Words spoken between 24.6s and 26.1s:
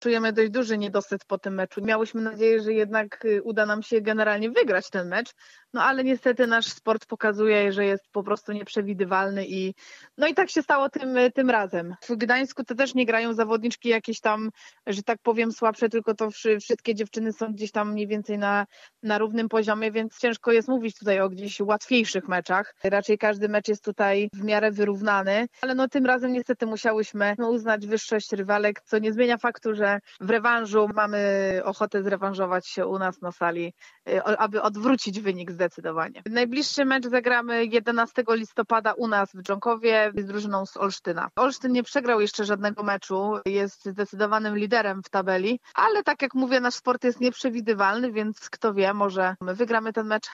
wyrównany, ale no tym